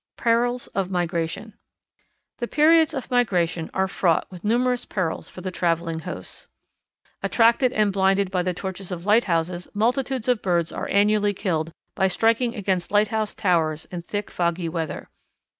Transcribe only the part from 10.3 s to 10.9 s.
birds are